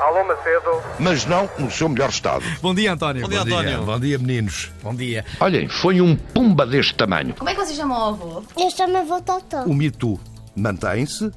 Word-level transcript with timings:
Alô 0.00 0.24
Macedo. 0.24 0.82
Mas 0.98 1.24
não 1.26 1.48
no 1.58 1.70
seu 1.70 1.88
melhor 1.88 2.10
estado. 2.10 2.44
Bom 2.60 2.74
dia, 2.74 2.92
António. 2.92 3.22
Bom 3.22 3.28
dia, 3.28 3.40
António. 3.42 3.82
Bom 3.84 3.98
dia, 4.00 4.18
meninos. 4.18 4.70
Bom 4.82 4.94
dia. 4.94 5.24
Olhem, 5.40 5.68
foi 5.68 6.00
um 6.00 6.14
pumba 6.16 6.66
deste 6.66 6.94
tamanho. 6.94 7.34
Como 7.34 7.48
é 7.48 7.54
que 7.54 7.60
vocês 7.64 7.76
chamam 7.76 7.98
o 7.98 8.08
avô? 8.14 8.42
Eu 8.58 8.70
chamo-me 8.70 9.22
Totó. 9.22 9.62
O 9.64 9.74
mito 9.74 10.20
mantém-se, 10.54 11.30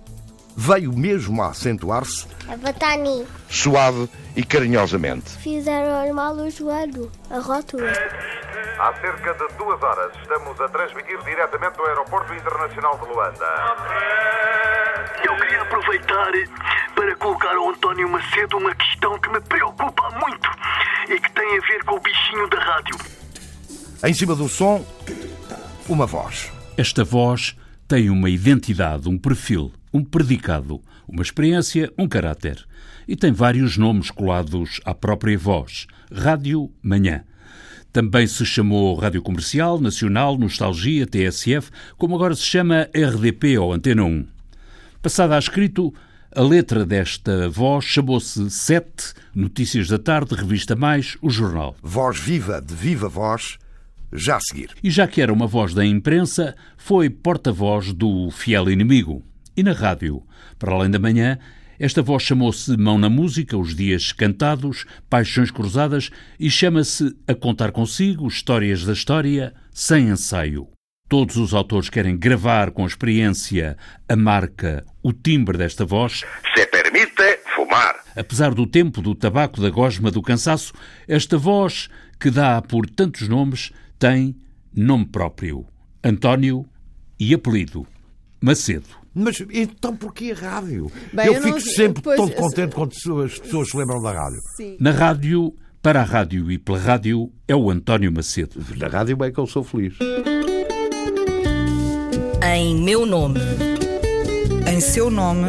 veio 0.55 0.91
mesmo 0.93 1.41
a 1.41 1.47
acentuar-se, 1.49 2.27
A 2.49 2.57
Batani. 2.57 3.25
suave 3.49 4.09
e 4.35 4.43
carinhosamente. 4.43 5.29
Fizeram 5.37 6.13
mal 6.13 6.33
o 6.35 6.49
joelho, 6.49 7.09
a 7.29 7.39
rótula. 7.39 7.91
Há 8.79 8.93
cerca 9.01 9.33
de 9.33 9.53
duas 9.57 9.81
horas 9.83 10.11
estamos 10.21 10.59
a 10.61 10.67
transmitir 10.69 11.17
diretamente 11.23 11.75
do 11.77 11.83
Aeroporto 11.85 12.33
Internacional 12.33 12.97
de 12.97 13.09
Luanda. 13.13 13.45
Eu 15.25 15.35
queria 15.35 15.61
aproveitar 15.61 16.31
para 16.95 17.15
colocar 17.17 17.55
ao 17.55 17.69
António 17.69 18.07
Macedo 18.09 18.28
uma 18.55 18.73
questão 18.75 19.19
que 19.19 19.29
me 19.29 19.41
preocupa 19.41 20.09
muito 20.19 20.49
e 21.09 21.19
que 21.19 21.31
tem 21.31 21.57
a 21.57 21.61
ver 21.61 21.83
com 21.85 21.95
o 21.95 21.99
bichinho 21.99 22.49
da 22.49 22.59
rádio. 22.59 22.95
Em 24.03 24.13
cima 24.13 24.35
do 24.35 24.47
som, 24.47 24.85
uma 25.87 26.05
voz. 26.05 26.51
Esta 26.77 27.03
voz 27.03 27.55
tem 27.87 28.09
uma 28.09 28.29
identidade, 28.29 29.09
um 29.09 29.17
perfil, 29.17 29.73
um 29.93 30.03
predicado, 30.03 30.81
uma 31.07 31.21
experiência, 31.21 31.91
um 31.97 32.07
caráter. 32.07 32.65
E 33.07 33.15
tem 33.15 33.31
vários 33.31 33.77
nomes 33.77 34.11
colados 34.11 34.79
à 34.85 34.93
própria 34.93 35.37
voz. 35.37 35.87
Rádio 36.13 36.71
Manhã. 36.81 37.23
Também 37.91 38.27
se 38.27 38.45
chamou 38.45 38.95
Rádio 38.95 39.21
Comercial, 39.21 39.79
Nacional, 39.79 40.37
Nostalgia, 40.37 41.07
TSF, 41.07 41.71
como 41.97 42.15
agora 42.15 42.35
se 42.35 42.43
chama 42.43 42.87
RDP 42.93 43.57
ou 43.57 43.73
Antena 43.73 44.03
1. 44.03 44.27
Passada 45.01 45.35
a 45.35 45.39
escrito, 45.39 45.91
a 46.35 46.41
letra 46.41 46.85
desta 46.85 47.49
voz 47.49 47.85
chamou-se 47.85 48.49
Sete, 48.51 49.13
Notícias 49.33 49.87
da 49.87 49.97
Tarde, 49.97 50.35
Revista 50.35 50.75
Mais, 50.75 51.17
o 51.21 51.29
Jornal. 51.29 51.75
Voz 51.81 52.19
viva 52.19 52.61
de 52.61 52.73
viva 52.75 53.09
voz, 53.09 53.57
já 54.13 54.37
a 54.37 54.39
seguir. 54.39 54.69
E 54.83 54.91
já 54.91 55.07
que 55.07 55.21
era 55.21 55.33
uma 55.33 55.47
voz 55.47 55.73
da 55.73 55.83
imprensa, 55.83 56.55
foi 56.77 57.09
porta-voz 57.09 57.93
do 57.93 58.29
fiel 58.29 58.69
inimigo. 58.69 59.23
E 59.57 59.63
na 59.63 59.73
rádio, 59.73 60.23
para 60.57 60.71
além 60.71 60.91
da 60.91 60.99
manhã, 60.99 61.39
esta 61.79 62.01
voz 62.01 62.21
chamou-se 62.23 62.77
Mão 62.77 62.97
na 62.97 63.09
Música, 63.09 63.57
Os 63.57 63.75
Dias 63.75 64.11
Cantados, 64.11 64.85
Paixões 65.09 65.49
Cruzadas 65.49 66.11
e 66.39 66.49
chama-se 66.49 67.15
A 67.27 67.33
Contar 67.33 67.71
Consigo, 67.71 68.27
Histórias 68.27 68.85
da 68.85 68.93
História, 68.93 69.53
sem 69.71 70.09
ensaio. 70.09 70.67
Todos 71.09 71.37
os 71.37 71.55
autores 71.55 71.89
querem 71.89 72.15
gravar 72.15 72.69
com 72.69 72.85
experiência 72.85 73.75
a 74.07 74.15
marca, 74.15 74.85
o 75.01 75.11
timbre 75.11 75.57
desta 75.57 75.83
voz. 75.83 76.23
Se 76.55 76.67
permite 76.67 77.39
fumar. 77.55 77.95
Apesar 78.15 78.53
do 78.53 78.67
tempo, 78.67 79.01
do 79.01 79.15
tabaco, 79.15 79.59
da 79.59 79.71
gosma, 79.71 80.11
do 80.11 80.21
cansaço, 80.21 80.71
esta 81.07 81.35
voz, 81.35 81.89
que 82.19 82.29
dá 82.29 82.61
por 82.61 82.87
tantos 82.87 83.27
nomes, 83.27 83.71
tem 83.97 84.35
nome 84.71 85.07
próprio: 85.07 85.65
António 86.03 86.63
e 87.19 87.33
apelido: 87.33 87.87
Macedo. 88.39 88.99
Mas 89.11 89.43
então 89.51 89.95
porquê 89.95 90.31
a 90.31 90.39
rádio? 90.39 90.91
Bem, 91.11 91.25
eu, 91.25 91.33
eu 91.33 91.41
fico 91.41 91.55
não 91.55 91.59
sempre 91.59 92.03
pois, 92.03 92.17
todo 92.17 92.31
contente 92.33 92.75
quando 92.75 92.91
as 93.23 93.39
pessoas 93.39 93.67
se 93.67 93.75
lembram 93.75 93.99
da 94.03 94.11
rádio. 94.11 94.39
Na 94.79 94.91
rádio, 94.91 95.55
para 95.81 96.01
a 96.01 96.03
rádio 96.03 96.51
e 96.51 96.59
pela 96.59 96.77
rádio, 96.77 97.31
é 97.47 97.55
o 97.55 97.71
António 97.71 98.11
Macedo. 98.11 98.63
Na 98.77 98.87
rádio 98.87 99.17
é 99.23 99.31
que 99.31 99.39
eu 99.39 99.47
sou 99.47 99.63
feliz. 99.63 99.97
Em 102.41 102.73
meu 102.73 103.05
nome. 103.05 103.39
Em 104.65 104.79
seu 104.79 105.09
nome. 105.11 105.47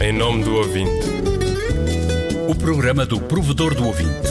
Em 0.00 0.12
nome 0.12 0.42
do 0.42 0.56
ouvinte. 0.56 1.06
O 2.48 2.54
programa 2.58 3.04
do 3.04 3.20
provedor 3.20 3.74
do 3.74 3.86
ouvinte. 3.86 4.28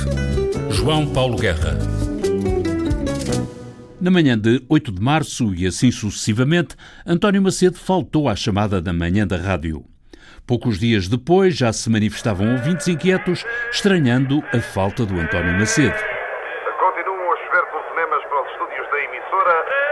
João 0.72 1.06
Paulo 1.06 1.38
Guerra. 1.38 1.78
Na 4.02 4.10
manhã 4.10 4.38
de 4.38 4.64
8 4.68 4.92
de 4.92 5.02
março 5.02 5.54
e 5.54 5.68
assim 5.68 5.92
sucessivamente, 5.92 6.76
António 7.06 7.42
Macedo 7.42 7.78
faltou 7.78 8.28
à 8.28 8.36
chamada 8.36 8.82
da 8.82 8.92
manhã 8.92 9.28
da 9.28 9.38
rádio. 9.38 9.86
Poucos 10.48 10.80
dias 10.80 11.08
depois 11.08 11.56
já 11.56 11.72
se 11.72 11.90
manifestavam 11.90 12.52
ouvintes 12.52 12.88
inquietos, 12.88 13.46
estranhando 13.72 14.44
a 14.52 14.60
falta 14.60 15.06
do 15.06 15.20
António 15.20 15.54
Macedo. 15.60 15.96
Continuam 16.80 17.32
a 17.32 17.38
chover 17.38 17.64
telefonemas 17.72 18.24
para 18.26 18.42
os 18.42 18.52
estúdios 18.52 18.90
da 18.90 19.00
emissora. 19.04 19.84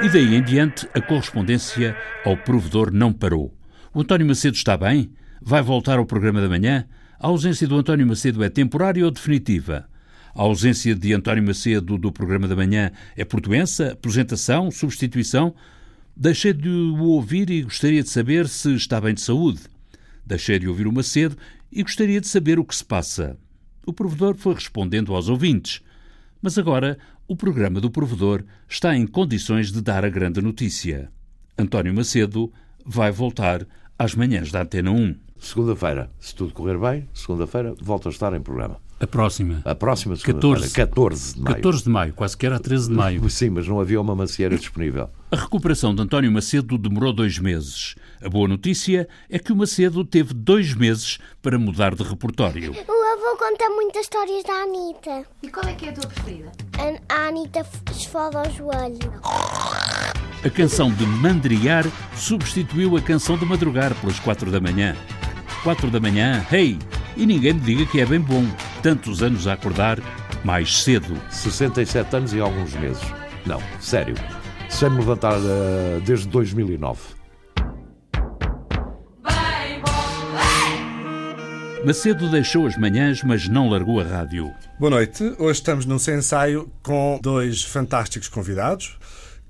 E 0.00 0.08
daí 0.08 0.36
em 0.36 0.42
diante, 0.44 0.88
a 0.94 1.00
correspondência 1.00 1.96
ao 2.24 2.36
provedor 2.36 2.92
não 2.92 3.12
parou. 3.12 3.52
O 3.92 4.00
António 4.00 4.28
Macedo 4.28 4.56
está 4.56 4.76
bem? 4.76 5.10
Vai 5.42 5.60
voltar 5.60 5.98
ao 5.98 6.06
programa 6.06 6.40
da 6.40 6.48
manhã? 6.48 6.86
A 7.18 7.26
ausência 7.26 7.66
do 7.66 7.76
António 7.76 8.06
Macedo 8.06 8.44
é 8.44 8.48
temporária 8.48 9.04
ou 9.04 9.10
definitiva? 9.10 9.88
A 10.32 10.42
ausência 10.42 10.94
de 10.94 11.12
António 11.12 11.42
Macedo 11.42 11.98
do 11.98 12.12
programa 12.12 12.46
da 12.46 12.54
manhã 12.54 12.92
é 13.16 13.24
por 13.24 13.40
doença, 13.40 13.90
aposentação, 13.94 14.70
substituição? 14.70 15.52
Deixei 16.16 16.52
de 16.52 16.68
o 16.68 17.02
ouvir 17.02 17.50
e 17.50 17.62
gostaria 17.62 18.02
de 18.04 18.08
saber 18.08 18.46
se 18.46 18.72
está 18.76 19.00
bem 19.00 19.14
de 19.14 19.20
saúde. 19.20 19.62
Deixei 20.24 20.60
de 20.60 20.68
ouvir 20.68 20.86
o 20.86 20.92
Macedo 20.92 21.36
e 21.72 21.82
gostaria 21.82 22.20
de 22.20 22.28
saber 22.28 22.60
o 22.60 22.64
que 22.64 22.76
se 22.76 22.84
passa. 22.84 23.36
O 23.84 23.92
provedor 23.92 24.36
foi 24.36 24.54
respondendo 24.54 25.12
aos 25.12 25.28
ouvintes. 25.28 25.82
Mas 26.40 26.56
agora 26.56 26.98
o 27.28 27.36
programa 27.36 27.78
do 27.78 27.90
provedor 27.90 28.42
está 28.66 28.96
em 28.96 29.06
condições 29.06 29.70
de 29.70 29.82
dar 29.82 30.02
a 30.02 30.08
grande 30.08 30.40
notícia. 30.40 31.12
António 31.58 31.92
Macedo 31.92 32.50
vai 32.86 33.12
voltar 33.12 33.66
às 33.98 34.14
manhãs 34.14 34.50
da 34.50 34.62
Antena 34.62 34.90
1. 34.90 35.14
Segunda-feira, 35.38 36.10
se 36.18 36.34
tudo 36.34 36.54
correr 36.54 36.78
bem, 36.78 37.06
segunda-feira 37.12 37.74
volto 37.80 38.08
a 38.08 38.10
estar 38.10 38.32
em 38.32 38.40
programa. 38.40 38.80
A 38.98 39.06
próxima. 39.06 39.60
A 39.64 39.74
próxima 39.74 40.16
segunda-feira, 40.16 40.70
14 40.70 41.34
de 41.34 41.40
maio. 41.42 41.56
14 41.56 41.84
de 41.84 41.90
maio, 41.90 42.12
quase 42.14 42.36
que 42.36 42.46
era 42.46 42.58
13 42.58 42.88
de 42.88 42.94
maio. 42.94 43.28
Sim, 43.30 43.50
mas 43.50 43.68
não 43.68 43.78
havia 43.78 44.00
uma 44.00 44.16
macieira 44.16 44.56
disponível. 44.56 45.10
A 45.30 45.36
recuperação 45.36 45.94
de 45.94 46.00
António 46.00 46.32
Macedo 46.32 46.78
demorou 46.78 47.12
dois 47.12 47.38
meses. 47.38 47.94
A 48.22 48.28
boa 48.28 48.48
notícia 48.48 49.06
é 49.28 49.38
que 49.38 49.52
o 49.52 49.56
Macedo 49.56 50.02
teve 50.04 50.32
dois 50.32 50.74
meses 50.74 51.18
para 51.42 51.58
mudar 51.58 51.94
de 51.94 52.02
repertório. 52.02 52.72
O 53.08 53.10
avô 53.10 53.38
conta 53.38 53.70
muitas 53.70 54.02
histórias 54.02 54.44
da 54.44 54.52
Anitta. 54.52 55.24
E 55.42 55.48
qual 55.48 55.66
é 55.66 55.72
que 55.72 55.86
é 55.86 55.88
a 55.88 55.92
tua 55.94 56.06
preferida? 56.06 56.52
A, 57.08 57.14
a 57.14 57.28
Anitta 57.28 57.64
esfoda 57.90 58.42
o 58.42 58.50
joelho. 58.50 59.14
A 60.44 60.50
canção 60.50 60.92
de 60.92 61.06
Mandriar 61.06 61.86
substituiu 62.14 62.98
a 62.98 63.00
canção 63.00 63.38
de 63.38 63.46
Madrugar 63.46 63.94
pelas 63.94 64.20
quatro 64.20 64.50
da 64.50 64.60
manhã. 64.60 64.94
Quatro 65.62 65.90
da 65.90 65.98
manhã, 65.98 66.46
hey! 66.52 66.78
E 67.16 67.24
ninguém 67.24 67.54
me 67.54 67.60
diga 67.60 67.86
que 67.86 67.98
é 67.98 68.04
bem 68.04 68.20
bom. 68.20 68.44
Tantos 68.82 69.22
anos 69.22 69.46
a 69.46 69.54
acordar, 69.54 69.98
mais 70.44 70.82
cedo. 70.82 71.18
67 71.30 72.14
anos 72.14 72.34
e 72.34 72.40
alguns 72.40 72.74
meses. 72.74 73.02
Não, 73.46 73.62
sério. 73.80 74.16
Sem 74.68 74.90
me 74.90 74.98
levantar 74.98 75.38
uh, 75.38 75.98
desde 76.04 76.28
2009. 76.28 77.17
Macedo 81.84 82.28
deixou 82.28 82.66
as 82.66 82.76
manhãs, 82.76 83.22
mas 83.22 83.48
não 83.48 83.68
largou 83.68 84.00
a 84.00 84.04
rádio. 84.04 84.52
Boa 84.78 84.90
noite. 84.90 85.22
Hoje 85.38 85.60
estamos 85.60 85.86
num 85.86 85.96
ensaio 85.96 86.70
com 86.82 87.18
dois 87.22 87.62
fantásticos 87.62 88.28
convidados. 88.28 88.98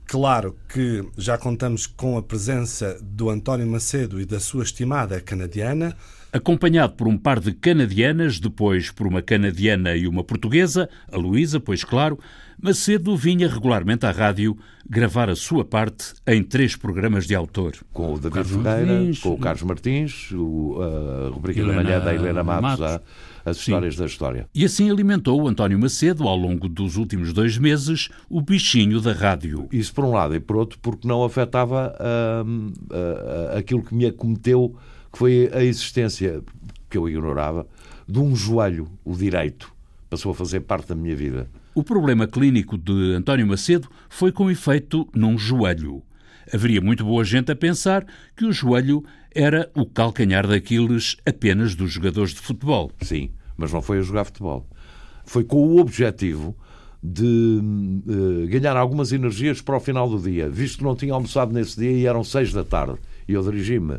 Claro 0.07 0.57
que 0.69 1.05
já 1.17 1.39
contamos 1.39 1.87
com 1.87 2.19
a 2.19 2.23
presença 2.23 2.99
do 3.03 3.31
António 3.31 3.67
Macedo 3.67 4.21
e 4.21 4.27
da 4.27 4.39
sua 4.39 4.63
estimada 4.63 5.21
canadiana. 5.21 5.97
Acompanhado 6.31 6.93
por 6.93 7.09
um 7.09 7.17
par 7.17 7.41
de 7.41 7.53
canadianas, 7.53 8.39
depois 8.39 8.91
por 8.91 9.07
uma 9.07 9.23
canadiana 9.23 9.97
e 9.97 10.07
uma 10.07 10.23
portuguesa, 10.23 10.89
a 11.11 11.17
Luísa, 11.17 11.59
pois 11.59 11.83
claro, 11.83 12.19
Macedo 12.61 13.17
vinha 13.17 13.49
regularmente 13.49 14.05
à 14.05 14.11
rádio 14.11 14.59
gravar 14.87 15.31
a 15.31 15.37
sua 15.37 15.65
parte 15.65 16.13
em 16.27 16.43
três 16.43 16.77
programas 16.77 17.27
de 17.27 17.35
autor. 17.35 17.77
Com 17.93 18.13
o 18.13 18.19
David 18.19 18.47
Ferreira, 18.47 19.11
com 19.23 19.33
o 19.33 19.39
Carlos 19.39 19.63
Martins, 19.63 20.31
o, 20.33 20.77
a 20.83 21.31
rubrica 21.31 21.61
Helena 21.61 21.77
da 21.77 21.85
manhã 21.85 22.01
da 22.01 22.15
Helena 22.15 22.43
Matos, 22.43 22.81
Matos. 22.81 22.85
A, 22.85 23.51
as 23.51 23.57
histórias 23.57 23.95
Sim. 23.95 24.01
da 24.01 24.07
história. 24.07 24.49
E 24.55 24.65
assim 24.65 24.91
alimentou 24.91 25.41
o 25.41 25.49
António 25.49 25.79
Macedo, 25.79 26.29
ao 26.29 26.37
longo 26.37 26.69
dos 26.69 26.97
últimos 26.97 27.33
dois 27.33 27.57
meses, 27.57 28.11
o 28.29 28.43
bichinho 28.43 29.01
da 29.01 29.13
rádio. 29.13 29.67
Isso 29.73 29.95
por 29.95 30.05
um 30.05 30.13
lado 30.13 30.35
e 30.35 30.41
por 30.41 30.57
outro 30.57 30.79
porque 30.83 31.09
não 31.09 31.25
afetava 31.25 31.95
uh, 31.99 33.57
aquilo 33.57 33.83
que 33.83 33.95
me 33.95 34.05
acometeu, 34.05 34.77
que 35.19 35.25
foi 35.25 35.51
a 35.53 35.65
existência, 35.65 36.41
que 36.89 36.97
eu 36.97 37.09
ignorava, 37.09 37.67
de 38.07 38.21
um 38.21 38.37
joelho, 38.37 38.89
o 39.05 39.17
direito. 39.17 39.73
Passou 40.09 40.31
a 40.31 40.35
fazer 40.35 40.61
parte 40.61 40.89
da 40.89 40.95
minha 40.95 41.17
vida. 41.17 41.51
O 41.75 41.83
problema 41.83 42.29
clínico 42.29 42.79
de 42.79 43.15
António 43.15 43.45
Macedo 43.45 43.89
foi 44.09 44.31
com 44.31 44.49
efeito 44.49 45.09
num 45.13 45.37
joelho. 45.37 46.03
Haveria 46.55 46.81
muito 46.81 47.05
boa 47.05 47.25
gente 47.25 47.51
a 47.51 47.57
pensar 47.57 48.07
que 48.37 48.45
o 48.45 48.53
joelho 48.53 49.05
era 49.35 49.69
o 49.75 49.85
calcanhar 49.85 50.47
daqueles 50.47 51.17
apenas 51.27 51.75
dos 51.75 51.91
jogadores 51.91 52.31
de 52.31 52.39
futebol. 52.39 52.93
Sim, 53.03 53.31
mas 53.57 53.73
não 53.73 53.83
foi 53.83 53.99
a 53.99 54.03
jogar 54.03 54.25
futebol. 54.25 54.69
Foi 55.27 55.43
com 55.43 55.57
o 55.57 55.81
objetivo 55.81 56.57
de 57.03 57.61
uh, 58.07 58.47
ganhar 58.49 58.77
algumas 58.77 59.13
energias 59.13 59.61
para 59.61 59.77
o 59.77 59.81
final 59.81 60.09
do 60.09 60.19
dia, 60.21 60.49
visto 60.49 60.79
que 60.79 60.85
não 60.85 60.95
tinha 60.95 61.13
almoçado 61.13 61.53
nesse 61.53 61.79
dia 61.79 61.91
e 61.91 62.07
eram 62.07 62.23
seis 62.23 62.53
da 62.53 62.63
tarde. 62.63 62.99
E 63.27 63.33
eu 63.33 63.43
dirigi-me 63.43 63.99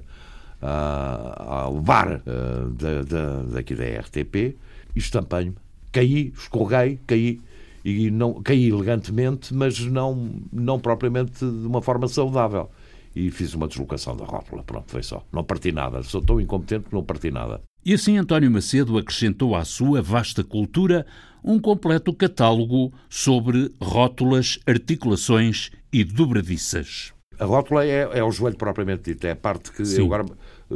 ao 0.61 1.79
bar 1.79 2.21
uh, 2.21 2.69
da, 2.71 3.01
da, 3.03 3.43
daqui 3.43 3.75
da 3.75 3.85
RTP 3.85 4.35
e 4.35 4.99
estampei-me. 4.99 5.55
Caí, 5.91 6.33
escorreguei, 6.37 6.99
caí 7.07 7.41
e 7.83 8.11
não 8.11 8.41
caí 8.41 8.67
elegantemente, 8.67 9.53
mas 9.53 9.79
não, 9.79 10.31
não 10.51 10.79
propriamente 10.79 11.39
de 11.39 11.67
uma 11.67 11.81
forma 11.81 12.07
saudável. 12.07 12.69
E 13.15 13.31
fiz 13.31 13.53
uma 13.55 13.67
deslocação 13.67 14.15
da 14.15 14.23
rótula, 14.23 14.63
pronto, 14.63 14.91
foi 14.91 15.01
só. 15.01 15.25
Não 15.31 15.43
parti 15.43 15.71
nada, 15.71 16.03
sou 16.03 16.21
tão 16.21 16.39
incompetente 16.39 16.89
que 16.89 16.93
não 16.93 17.03
parti 17.03 17.31
nada. 17.31 17.61
E 17.83 17.93
assim 17.93 18.17
António 18.17 18.51
Macedo 18.51 18.97
acrescentou 18.97 19.55
à 19.55 19.65
sua 19.65 20.01
vasta 20.01 20.43
cultura 20.43 21.05
um 21.43 21.59
completo 21.59 22.13
catálogo 22.13 22.93
sobre 23.09 23.71
rótulas, 23.81 24.59
articulações 24.67 25.71
e 25.91 26.03
dobradiças. 26.03 27.13
A 27.39 27.45
rótula 27.45 27.85
é, 27.85 28.19
é 28.19 28.23
o 28.23 28.31
joelho 28.31 28.57
propriamente 28.57 29.13
dito, 29.13 29.25
é 29.25 29.31
a 29.31 29.35
parte 29.35 29.71
que 29.71 29.85
Sim. 29.85 29.99
eu 30.01 30.05
agora 30.05 30.25
eh, 30.69 30.75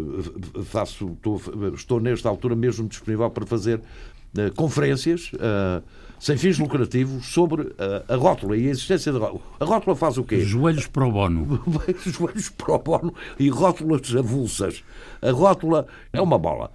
faço, 0.64 1.12
estou, 1.12 1.42
estou 1.74 2.00
nesta 2.00 2.30
altura 2.30 2.56
mesmo 2.56 2.88
disponível 2.88 3.30
para 3.30 3.46
fazer 3.46 3.80
uh, 3.80 4.56
conferências 4.56 5.30
uh, 5.34 5.84
sem 6.18 6.38
fins 6.38 6.58
lucrativos 6.58 7.26
sobre 7.26 7.64
uh, 7.64 7.74
a 8.08 8.16
rótula 8.16 8.56
e 8.56 8.68
a 8.68 8.72
existência 8.72 9.12
da 9.12 9.20
rótula. 9.20 9.42
A 9.60 9.66
rótula 9.66 9.94
faz 9.94 10.18
o 10.18 10.24
quê? 10.24 10.40
Joelhos 10.40 10.88
pro 10.88 11.12
bono. 11.12 11.62
Joelhos 12.06 12.48
pro 12.50 12.80
bono 12.80 13.14
e 13.38 13.50
rótulas 13.50 14.16
avulsas. 14.16 14.86
A 15.22 15.32
rótula 15.32 15.86
é 16.14 16.22
uma 16.22 16.40
bola 16.40 16.72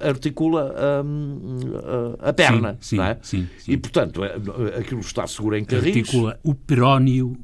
articula 0.00 0.74
hum, 1.04 1.60
a 2.20 2.32
perna, 2.32 2.76
sim, 2.80 3.00
é? 3.00 3.18
sim, 3.22 3.48
sim, 3.58 3.72
E, 3.72 3.76
portanto, 3.76 4.22
é, 4.22 4.34
aquilo 4.78 5.00
está 5.00 5.26
seguro 5.26 5.56
em 5.56 5.64
carris. 5.64 5.96
Articula 5.96 6.38
o 6.44 6.54
perónio 6.54 7.36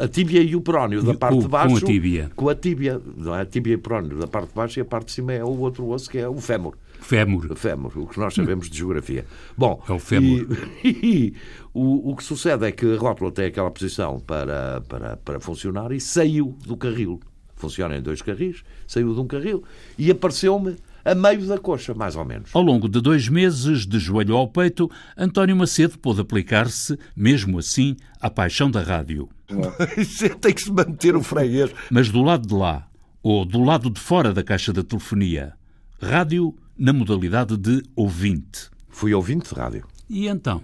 a 0.00 0.08
tíbia 0.08 0.40
e 0.40 0.56
o 0.56 0.60
perónio 0.62 1.02
da 1.02 1.14
parte 1.14 1.38
o, 1.38 1.42
de 1.42 1.48
baixo. 1.48 1.68
Com 1.68 1.76
a 1.76 1.80
tíbia. 1.80 2.30
Com 2.34 2.48
a 2.48 2.54
tíbia, 2.54 3.00
não 3.16 3.34
é? 3.34 3.42
A 3.42 3.46
tíbia 3.46 3.72
e 3.72 3.76
o 3.76 3.78
perónio 3.78 4.18
da 4.18 4.26
parte 4.26 4.48
de 4.48 4.54
baixo 4.54 4.78
e 4.78 4.82
a 4.82 4.84
parte 4.84 5.06
de 5.06 5.12
cima 5.12 5.32
é 5.32 5.44
o 5.44 5.58
outro 5.58 5.86
osso 5.88 6.08
que 6.08 6.18
é 6.18 6.28
o 6.28 6.36
fémur. 6.38 6.76
Fémur. 7.00 7.52
O 7.52 7.54
fémur, 7.54 7.92
o 7.98 8.06
que 8.06 8.18
nós 8.18 8.34
sabemos 8.34 8.70
de 8.70 8.78
geografia. 8.78 9.26
Bom, 9.56 9.82
é 9.86 9.92
o 9.92 9.98
fémur. 9.98 10.46
E, 10.82 10.88
e, 10.88 11.34
o, 11.74 12.12
o 12.12 12.16
que 12.16 12.24
sucede 12.24 12.66
é 12.66 12.72
que 12.72 12.94
a 12.94 12.98
rótula 12.98 13.30
tem 13.30 13.46
aquela 13.46 13.70
posição 13.70 14.18
para, 14.18 14.80
para, 14.88 15.16
para 15.18 15.38
funcionar 15.40 15.92
e 15.92 16.00
saiu 16.00 16.56
do 16.64 16.76
carril. 16.76 17.20
Funciona 17.54 17.96
em 17.96 18.02
dois 18.02 18.22
carris, 18.22 18.64
saiu 18.86 19.14
de 19.14 19.20
um 19.20 19.26
carril 19.26 19.62
e 19.98 20.10
apareceu-me 20.10 20.76
a 21.06 21.14
meio 21.14 21.46
da 21.46 21.56
coxa, 21.56 21.94
mais 21.94 22.16
ou 22.16 22.24
menos. 22.24 22.50
Ao 22.52 22.60
longo 22.60 22.88
de 22.88 23.00
dois 23.00 23.28
meses, 23.28 23.86
de 23.86 23.98
joelho 24.00 24.36
ao 24.36 24.48
peito, 24.48 24.90
António 25.16 25.54
Macedo 25.54 25.96
pôde 25.98 26.20
aplicar-se, 26.20 26.98
mesmo 27.14 27.60
assim, 27.60 27.96
à 28.20 28.28
paixão 28.28 28.68
da 28.68 28.82
rádio. 28.82 29.28
Tem 30.40 30.52
que 30.52 30.62
se 30.62 30.72
manter 30.72 31.14
o 31.14 31.22
freguês. 31.22 31.70
Mas 31.92 32.10
do 32.10 32.22
lado 32.22 32.48
de 32.48 32.54
lá, 32.54 32.88
ou 33.22 33.44
do 33.44 33.62
lado 33.62 33.88
de 33.88 34.00
fora 34.00 34.32
da 34.32 34.42
caixa 34.42 34.72
da 34.72 34.82
telefonia, 34.82 35.54
rádio 36.02 36.52
na 36.76 36.92
modalidade 36.92 37.56
de 37.56 37.82
ouvinte. 37.94 38.68
Fui 38.88 39.14
ouvinte 39.14 39.54
de 39.54 39.60
rádio. 39.60 39.86
E 40.10 40.26
então? 40.26 40.60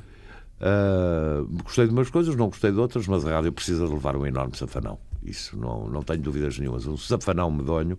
Uh, 0.61 1.47
gostei 1.63 1.87
de 1.87 1.93
umas 1.93 2.11
coisas, 2.11 2.35
não 2.35 2.47
gostei 2.47 2.73
de 2.73 2.79
outras, 2.79 3.07
mas 3.07 3.25
a 3.25 3.31
rádio 3.31 3.53
precisa 3.53 3.87
de 3.87 3.93
levar 3.93 4.17
um 4.17 4.27
enorme 4.27 4.57
safanão. 4.57 4.99
Isso 5.23 5.57
não, 5.57 5.89
não 5.89 6.03
tenho 6.03 6.21
dúvidas 6.21 6.59
nenhumas. 6.59 6.85
Um 6.85 6.97
safanão 6.97 7.49
medonho 7.49 7.97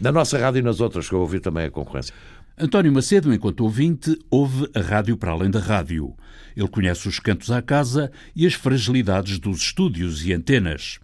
na 0.00 0.12
nossa 0.12 0.38
rádio 0.38 0.60
e 0.60 0.62
nas 0.62 0.80
outras, 0.80 1.08
que 1.08 1.14
eu 1.14 1.20
ouvi 1.20 1.40
também 1.40 1.66
a 1.66 1.70
concorrência. 1.70 2.14
António 2.56 2.92
Macedo, 2.92 3.32
enquanto 3.32 3.60
ouvinte, 3.60 4.18
ouve 4.30 4.68
a 4.74 4.80
rádio 4.80 5.16
para 5.16 5.30
além 5.30 5.50
da 5.50 5.60
rádio. 5.60 6.14
Ele 6.56 6.68
conhece 6.68 7.06
os 7.06 7.20
cantos 7.20 7.52
à 7.52 7.62
casa 7.62 8.10
e 8.34 8.46
as 8.46 8.54
fragilidades 8.54 9.38
dos 9.38 9.58
estúdios 9.58 10.26
e 10.26 10.32
antenas. 10.32 10.98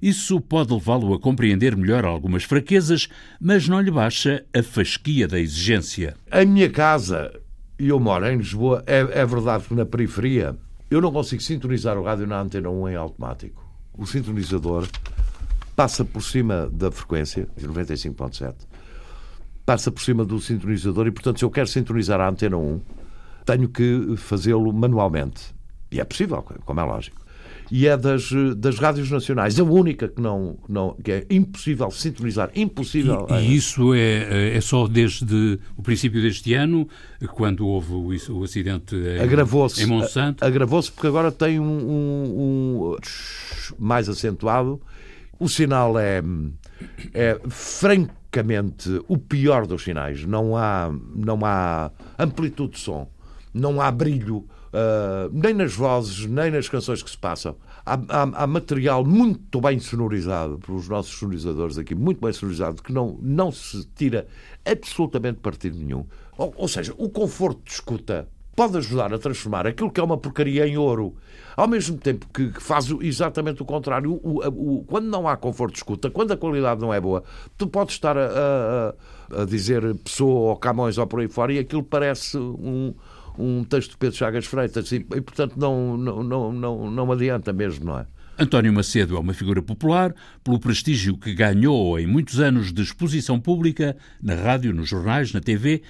Isso 0.00 0.40
pode 0.40 0.72
levá-lo 0.72 1.14
a 1.14 1.18
compreender 1.18 1.74
melhor 1.76 2.04
algumas 2.04 2.44
fraquezas, 2.44 3.08
mas 3.40 3.66
não 3.66 3.80
lhe 3.80 3.90
baixa 3.90 4.44
a 4.54 4.62
fasquia 4.62 5.26
da 5.26 5.40
exigência. 5.40 6.14
A 6.30 6.44
minha 6.44 6.70
casa, 6.70 7.32
e 7.78 7.88
eu 7.88 7.98
moro 7.98 8.26
em 8.26 8.36
Lisboa, 8.36 8.84
é, 8.86 8.98
é 8.98 9.26
verdade 9.26 9.64
que 9.64 9.74
na 9.74 9.86
periferia 9.86 10.56
eu 10.90 11.00
não 11.00 11.10
consigo 11.10 11.42
sintonizar 11.42 11.98
o 11.98 12.04
rádio 12.04 12.26
na 12.26 12.40
antena 12.40 12.70
1 12.70 12.90
em 12.90 12.94
automático. 12.96 13.64
O 13.96 14.06
sintonizador 14.06 14.86
passa 15.76 16.04
por 16.04 16.22
cima 16.22 16.68
da 16.72 16.90
frequência, 16.90 17.48
95.7, 17.58 18.54
passa 19.64 19.90
por 19.90 20.02
cima 20.02 20.24
do 20.24 20.40
sintonizador 20.40 21.06
e, 21.06 21.10
portanto, 21.10 21.38
se 21.38 21.44
eu 21.44 21.50
quero 21.50 21.66
sintonizar 21.66 22.20
a 22.20 22.28
antena 22.28 22.56
1, 22.56 22.80
tenho 23.44 23.68
que 23.68 24.16
fazê-lo 24.16 24.72
manualmente. 24.72 25.54
E 25.90 26.00
é 26.00 26.04
possível, 26.04 26.42
como 26.64 26.80
é 26.80 26.84
lógico. 26.84 27.24
E 27.70 27.86
é 27.86 27.96
das, 27.96 28.30
das 28.56 28.78
rádios 28.78 29.10
nacionais, 29.10 29.58
a 29.58 29.64
única 29.64 30.06
que 30.06 30.20
não, 30.20 30.58
não 30.68 30.94
que 31.02 31.10
é 31.10 31.26
impossível 31.30 31.90
sintonizar, 31.90 32.50
impossível. 32.54 33.26
E, 33.30 33.34
e 33.34 33.56
isso 33.56 33.94
é, 33.94 34.56
é 34.56 34.60
só 34.60 34.86
desde 34.86 35.58
o 35.76 35.82
princípio 35.82 36.20
deste 36.20 36.52
ano, 36.52 36.86
quando 37.32 37.66
houve 37.66 37.92
o, 37.92 38.36
o 38.38 38.44
acidente 38.44 38.94
em, 39.80 39.84
em 39.84 39.86
Monsanto? 39.86 40.44
Agravou-se 40.44 40.92
porque 40.92 41.06
agora 41.06 41.32
tem 41.32 41.58
um, 41.58 41.64
um, 41.64 42.92
um 42.92 42.96
mais 43.78 44.08
acentuado 44.10 44.80
o 45.38 45.48
sinal 45.48 45.98
é, 45.98 46.22
é 47.12 47.40
francamente 47.48 49.02
o 49.08 49.18
pior 49.18 49.66
dos 49.66 49.84
sinais. 49.84 50.24
Não 50.24 50.56
há, 50.56 50.92
não 51.14 51.40
há 51.44 51.90
amplitude 52.18 52.74
de 52.74 52.80
som, 52.80 53.08
não 53.52 53.80
há 53.80 53.90
brilho, 53.90 54.38
uh, 54.74 55.30
nem 55.32 55.54
nas 55.54 55.74
vozes, 55.74 56.26
nem 56.26 56.50
nas 56.50 56.68
canções 56.68 57.02
que 57.02 57.10
se 57.10 57.18
passam. 57.18 57.56
Há, 57.86 57.94
há, 57.94 58.22
há, 58.42 58.46
material 58.46 59.04
muito 59.04 59.60
bem 59.60 59.78
sonorizado 59.78 60.58
pelos 60.58 60.88
nossos 60.88 61.16
sonorizadores 61.16 61.78
aqui, 61.78 61.94
muito 61.94 62.20
bem 62.20 62.32
sonorizado, 62.32 62.82
que 62.82 62.92
não, 62.92 63.18
não 63.20 63.52
se 63.52 63.86
tira 63.94 64.26
absolutamente 64.64 65.40
partido 65.40 65.78
nenhum. 65.78 66.06
Ou, 66.36 66.52
ou 66.56 66.68
seja, 66.68 66.94
o 66.96 67.08
conforto 67.08 67.62
de 67.64 67.72
escuta 67.72 68.28
pode 68.54 68.76
ajudar 68.76 69.12
a 69.12 69.18
transformar 69.18 69.66
aquilo 69.66 69.90
que 69.90 70.00
é 70.00 70.02
uma 70.02 70.16
porcaria 70.16 70.66
em 70.66 70.76
ouro. 70.76 71.14
Ao 71.56 71.68
mesmo 71.68 71.96
tempo 71.96 72.26
que 72.32 72.50
faz 72.60 72.90
exatamente 73.00 73.62
o 73.62 73.64
contrário. 73.64 74.12
O, 74.22 74.40
o, 74.46 74.84
quando 74.84 75.06
não 75.06 75.28
há 75.28 75.36
conforto 75.36 75.72
de 75.72 75.78
escuta, 75.78 76.10
quando 76.10 76.32
a 76.32 76.36
qualidade 76.36 76.80
não 76.80 76.92
é 76.92 77.00
boa, 77.00 77.22
tu 77.56 77.66
podes 77.66 77.94
estar 77.94 78.16
a, 78.16 78.26
a, 78.26 79.42
a 79.42 79.44
dizer 79.44 79.94
pessoa 79.96 80.50
ou 80.50 80.56
Camões 80.56 80.98
ou 80.98 81.06
por 81.06 81.20
aí 81.20 81.28
fora 81.28 81.52
e 81.52 81.58
aquilo 81.58 81.82
parece 81.82 82.36
um, 82.36 82.94
um 83.38 83.64
texto 83.64 83.92
de 83.92 83.96
Pedro 83.98 84.16
Chagas 84.16 84.46
Freitas 84.46 84.90
e, 84.92 84.96
e 84.96 85.20
portanto, 85.20 85.54
não, 85.56 85.96
não, 85.96 86.22
não, 86.22 86.52
não, 86.52 86.90
não 86.90 87.12
adianta 87.12 87.52
mesmo, 87.52 87.84
não 87.84 87.98
é? 87.98 88.06
António 88.36 88.72
Macedo 88.72 89.16
é 89.16 89.20
uma 89.20 89.32
figura 89.32 89.62
popular 89.62 90.12
pelo 90.42 90.58
prestígio 90.58 91.16
que 91.16 91.32
ganhou 91.32 91.96
em 92.00 92.06
muitos 92.06 92.40
anos 92.40 92.72
de 92.72 92.82
exposição 92.82 93.38
pública, 93.38 93.96
na 94.20 94.34
rádio, 94.34 94.74
nos 94.74 94.88
jornais, 94.88 95.32
na 95.32 95.40
TV 95.40 95.82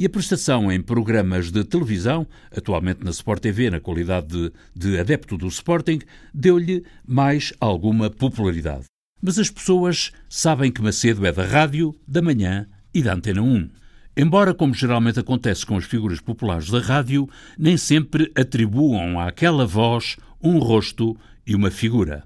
e 0.00 0.06
a 0.06 0.08
prestação 0.08 0.72
em 0.72 0.80
programas 0.80 1.50
de 1.52 1.62
televisão, 1.62 2.26
atualmente 2.56 3.04
na 3.04 3.10
Sport 3.10 3.42
TV, 3.42 3.68
na 3.68 3.80
qualidade 3.80 4.28
de, 4.28 4.52
de 4.74 4.98
adepto 4.98 5.36
do 5.36 5.46
Sporting, 5.46 5.98
deu-lhe 6.32 6.82
mais 7.06 7.52
alguma 7.60 8.08
popularidade. 8.08 8.86
Mas 9.20 9.38
as 9.38 9.50
pessoas 9.50 10.10
sabem 10.26 10.72
que 10.72 10.80
Macedo 10.80 11.26
é 11.26 11.30
da 11.30 11.44
rádio, 11.44 11.94
da 12.08 12.22
manhã 12.22 12.66
e 12.94 13.02
da 13.02 13.12
Antena 13.12 13.42
1. 13.42 13.68
Embora, 14.16 14.54
como 14.54 14.72
geralmente 14.72 15.20
acontece 15.20 15.66
com 15.66 15.76
as 15.76 15.84
figuras 15.84 16.18
populares 16.18 16.70
da 16.70 16.80
rádio, 16.80 17.28
nem 17.58 17.76
sempre 17.76 18.32
atribuam 18.34 19.20
àquela 19.20 19.66
voz 19.66 20.16
um 20.42 20.56
rosto 20.60 21.14
e 21.46 21.54
uma 21.54 21.70
figura. 21.70 22.24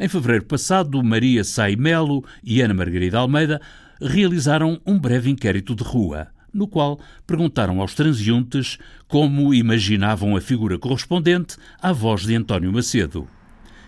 Em 0.00 0.08
fevereiro 0.08 0.46
passado, 0.46 1.04
Maria 1.04 1.44
Saimelo 1.44 2.24
e 2.42 2.62
Ana 2.62 2.72
Margarida 2.72 3.18
Almeida 3.18 3.60
realizaram 4.00 4.80
um 4.86 4.98
breve 4.98 5.28
inquérito 5.28 5.74
de 5.74 5.82
rua 5.84 6.28
no 6.52 6.66
qual 6.66 6.98
perguntaram 7.26 7.80
aos 7.80 7.94
transeuntes 7.94 8.78
como 9.08 9.54
imaginavam 9.54 10.36
a 10.36 10.40
figura 10.40 10.78
correspondente 10.78 11.56
à 11.80 11.92
voz 11.92 12.22
de 12.22 12.34
António 12.34 12.72
Macedo. 12.72 13.28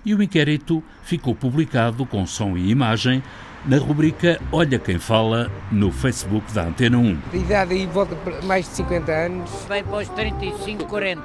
E 0.05 0.15
o 0.15 0.23
inquérito 0.23 0.83
ficou 1.03 1.35
publicado 1.35 2.05
com 2.05 2.27
som 2.27 2.57
e 2.57 2.71
imagem 2.71 3.23
na 3.67 3.79
rubrica 3.79 4.39
Olha 4.53 4.79
Quem 4.79 4.99
Fala 4.99 5.51
no 5.73 5.91
Facebook 5.91 6.53
da 6.53 6.67
Antena 6.67 6.99
1. 6.99 7.19
A 7.33 7.37
idade 7.37 7.75
aí 7.75 7.87
volta 7.87 8.17
mais 8.45 8.69
de 8.69 8.77
50 8.77 9.13
anos. 9.13 9.51
Vai 9.67 9.83
para 9.83 9.99
os 9.99 10.09
35, 10.11 10.85
40. 10.85 11.23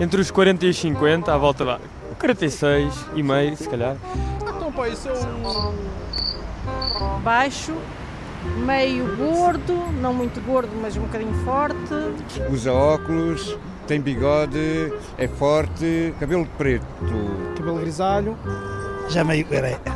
Entre 0.00 0.20
os 0.20 0.30
40 0.30 0.66
e 0.66 0.70
os 0.70 0.76
50, 0.76 1.32
à 1.32 1.38
volta 1.38 1.64
lá. 1.64 1.80
46 2.18 3.06
e 3.14 3.22
meio, 3.22 3.56
se 3.56 3.68
calhar. 3.68 3.96
Então, 4.42 4.72
pai, 4.72 4.92
isso 4.92 5.08
é 5.08 5.12
um... 5.12 5.96
Baixo, 7.22 7.74
meio 8.64 9.16
gordo, 9.16 9.74
não 10.00 10.12
muito 10.14 10.40
gordo, 10.40 10.70
mas 10.80 10.96
um 10.96 11.02
bocadinho 11.02 11.34
forte. 11.44 11.76
Usa 12.50 12.72
óculos, 12.72 13.58
tem 13.86 14.00
bigode, 14.00 14.92
é 15.16 15.28
forte, 15.28 16.14
cabelo 16.18 16.46
preto. 16.58 16.86
Cabelo 17.56 17.78
grisalho. 17.78 18.36
Já 19.08 19.22
meio 19.24 19.46
careca. 19.46 19.92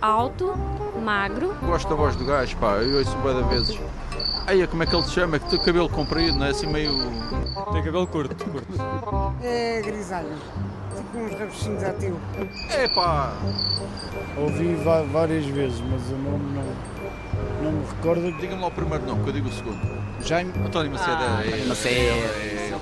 Alto, 0.00 0.54
magro. 1.02 1.54
Gosto 1.62 1.88
da 1.88 1.94
voz 1.94 2.16
do 2.16 2.24
gajo, 2.24 2.56
pá, 2.56 2.76
eu 2.78 2.98
ouço 2.98 3.16
várias 3.18 3.46
vezes. 3.46 3.80
Aí, 4.46 4.66
como 4.66 4.82
é 4.82 4.86
que 4.86 4.94
ele 4.96 5.04
se 5.04 5.12
chama? 5.12 5.38
Que 5.38 5.50
tem 5.50 5.58
cabelo 5.60 5.88
comprido, 5.88 6.36
não 6.36 6.46
é? 6.46 6.50
Assim 6.50 6.66
meio. 6.66 6.92
Tem 7.72 7.82
cabelo 7.82 8.06
curto, 8.06 8.44
curto. 8.44 8.66
É 9.42 9.80
grisalho. 9.82 10.36
Tipo 10.96 11.18
uns 11.18 11.38
rabuchinhos 11.38 11.84
ativos. 11.84 12.18
É 12.70 12.88
pá! 12.88 13.32
Ouvi 14.36 14.74
várias 15.12 15.46
vezes, 15.46 15.80
mas 15.88 16.02
o 16.10 16.16
nome 16.16 16.44
não 16.54 16.64
Não 17.62 17.72
me 17.72 17.86
recordo. 17.86 18.32
Diga-me 18.40 18.60
lá 18.60 18.66
o 18.68 18.70
primeiro 18.70 19.06
nome, 19.06 19.22
que 19.22 19.28
eu 19.30 19.32
digo 19.32 19.48
o 19.48 19.52
segundo. 19.52 19.78
Jaime. 20.24 20.52
António 20.64 20.92
Macedo. 20.92 21.16
Ah, 21.20 21.42
é, 21.44 21.64
Macedo. 21.66 21.96
é- 21.96 22.72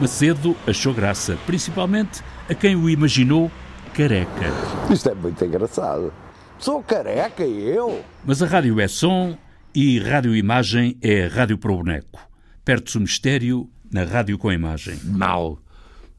Macedo 0.00 0.56
achou 0.66 0.92
graça, 0.92 1.38
principalmente 1.46 2.22
a 2.50 2.54
quem 2.54 2.74
o 2.76 2.90
imaginou 2.90 3.50
careca. 3.94 4.46
Isto 4.90 5.10
é 5.10 5.14
muito 5.14 5.44
engraçado. 5.44 6.12
Sou 6.58 6.82
careca 6.82 7.44
eu? 7.44 8.04
Mas 8.24 8.42
a 8.42 8.46
rádio 8.46 8.80
é 8.80 8.88
som 8.88 9.36
e 9.74 9.98
rádio-imagem 10.00 10.96
é 11.02 11.26
rádio 11.26 11.58
para 11.58 11.72
o 11.72 11.76
boneco. 11.76 12.20
Perde-se 12.64 12.96
o 12.98 13.00
mistério 13.00 13.68
na 13.92 14.04
rádio 14.04 14.36
com 14.38 14.50
imagem. 14.50 14.98
Mal. 15.04 15.58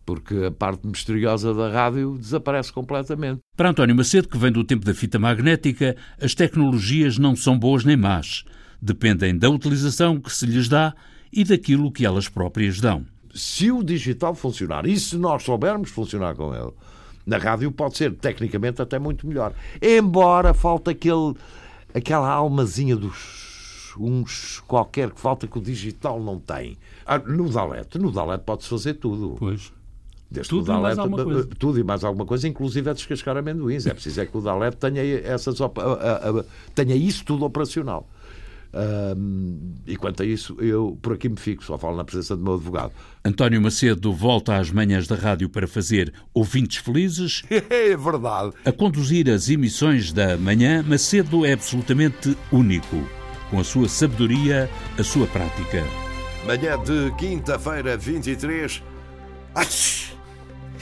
Porque 0.06 0.46
a 0.46 0.52
parte 0.52 0.86
misteriosa 0.86 1.54
da 1.54 1.70
rádio 1.70 2.18
desaparece 2.18 2.72
completamente. 2.72 3.40
Para 3.58 3.70
António 3.70 3.96
Macedo, 3.96 4.28
que 4.28 4.38
vem 4.38 4.52
do 4.52 4.64
tempo 4.64 4.86
da 4.86 4.94
fita 4.94 5.18
magnética, 5.18 5.96
as 6.22 6.36
tecnologias 6.36 7.18
não 7.18 7.36
são 7.36 7.58
boas 7.58 7.84
nem 7.84 7.98
más. 7.98 8.44
Dependem 8.82 9.38
da 9.38 9.50
utilização 9.50 10.20
que 10.20 10.32
se 10.32 10.46
lhes 10.46 10.70
dá 10.70 10.94
e 11.34 11.44
daquilo 11.44 11.92
que 11.92 12.06
elas 12.06 12.30
próprias 12.30 12.80
dão. 12.80 13.06
Se 13.34 13.72
o 13.72 13.84
digital 13.84 14.36
funcionar 14.36 14.86
e 14.86 14.98
se 15.00 15.18
nós 15.18 15.44
soubermos 15.44 15.90
funcionar 15.90 16.36
com 16.36 16.56
ele, 16.56 16.72
na 17.26 17.38
rádio 17.38 17.72
pode 17.72 17.98
ser 17.98 18.14
tecnicamente 18.14 18.82
até 18.82 19.00
muito 19.00 19.28
melhor. 19.28 19.54
Embora 19.82 20.54
falte 20.54 20.92
aquele, 20.92 21.34
aquela 21.94 22.30
almazinha 22.30 22.96
dos 22.96 23.46
uns 23.98 24.62
qualquer 24.68 25.12
que 25.12 25.20
falta 25.20 25.48
que 25.48 25.58
o 25.58 25.62
digital 25.62 26.22
não 26.22 26.40
tem. 26.40 26.78
Ah, 27.06 27.18
no 27.18 27.50
Dalet, 27.50 27.98
no 27.98 28.12
Dalet 28.12 28.44
pode-se 28.44 28.70
fazer 28.70 28.96
tudo. 28.96 29.36
Pois. 29.38 29.72
Desde 30.36 30.50
Tudo 30.50 30.66
que 30.66 30.72
o 30.72 30.74
e 30.76 30.82
mais 30.82 30.96
Dalet, 30.98 31.00
alguma 31.00 31.24
coisa. 31.24 31.50
Tudo 31.60 31.80
e 31.80 31.84
mais 31.84 32.04
alguma 32.04 32.26
coisa, 32.26 32.48
inclusive 32.48 32.90
é 32.90 32.94
descascar 32.94 33.38
amendoins. 33.38 33.86
É 33.86 33.94
preciso 33.94 34.22
é 34.22 34.26
que 34.26 34.38
o 34.38 34.42
Dalet 34.42 34.76
tenha, 34.78 35.02
essas, 35.22 35.60
a- 35.62 35.66
a- 35.66 36.30
a- 36.40 36.46
tenha 36.74 36.96
isso 36.96 37.24
tudo 37.26 37.46
operacional. 37.46 38.08
Ahm, 38.78 39.76
e 39.88 39.96
quanto 39.96 40.22
a 40.22 40.26
isso, 40.26 40.58
eu 40.60 40.98
por 41.02 41.14
aqui 41.14 41.30
me 41.30 41.38
fico, 41.38 41.64
só 41.64 41.78
falo 41.78 41.96
na 41.96 42.04
presença 42.04 42.36
do 42.36 42.44
meu 42.44 42.56
advogado. 42.56 42.92
António 43.24 43.62
Macedo 43.62 44.12
volta 44.12 44.58
às 44.58 44.70
manhãs 44.70 45.08
da 45.08 45.16
rádio 45.16 45.48
para 45.48 45.66
fazer 45.66 46.14
ouvintes 46.34 46.78
felizes. 46.78 47.44
É 47.70 47.96
verdade. 47.96 48.52
A 48.66 48.72
conduzir 48.74 49.30
as 49.30 49.50
emissões 49.50 50.12
da 50.12 50.38
manhã, 50.38 50.84
Macedo 50.86 51.46
é 51.46 51.54
absolutamente 51.54 52.38
único. 52.52 53.02
Com 53.50 53.60
a 53.60 53.64
sua 53.64 53.88
sabedoria, 53.88 54.70
a 55.00 55.04
sua 55.04 55.26
prática. 55.28 55.84
Manhã 56.46 56.78
de 56.84 57.12
quinta-feira, 57.18 57.96
23. 57.96 58.84
Ai, 59.54 59.66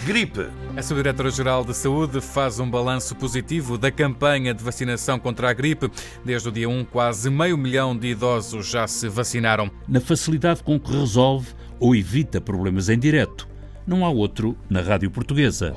gripe. 0.05 0.47
A 0.75 0.81
Subdiretora-Geral 0.81 1.63
de 1.63 1.73
Saúde 1.73 2.19
faz 2.21 2.59
um 2.59 2.69
balanço 2.69 3.15
positivo 3.15 3.77
da 3.77 3.91
campanha 3.91 4.53
de 4.53 4.63
vacinação 4.63 5.19
contra 5.19 5.49
a 5.49 5.53
gripe. 5.53 5.89
Desde 6.25 6.49
o 6.49 6.51
dia 6.51 6.67
1, 6.67 6.85
quase 6.85 7.29
meio 7.29 7.57
milhão 7.57 7.95
de 7.95 8.07
idosos 8.07 8.67
já 8.69 8.87
se 8.87 9.07
vacinaram. 9.07 9.69
Na 9.87 10.01
facilidade 10.01 10.63
com 10.63 10.79
que 10.79 10.91
resolve 10.91 11.47
ou 11.79 11.95
evita 11.95 12.41
problemas 12.41 12.89
em 12.89 12.97
direto. 12.97 13.47
Não 13.85 14.05
há 14.05 14.09
outro 14.09 14.57
na 14.69 14.81
rádio 14.81 15.11
portuguesa. 15.11 15.75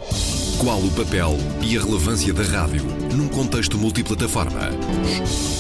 Qual 0.61 0.79
o 0.79 0.91
papel 0.93 1.37
e 1.63 1.77
a 1.77 1.83
relevância 1.83 2.33
da 2.33 2.43
rádio 2.43 2.85
num 3.15 3.29
contexto 3.29 3.77
multiplataforma? 3.77 4.71